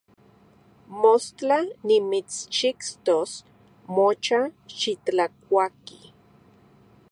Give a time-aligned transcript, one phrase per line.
[1.01, 1.57] Mostla
[1.87, 3.31] nimitschixtos
[3.95, 4.39] nocha,
[4.77, 5.99] xitlakuaki.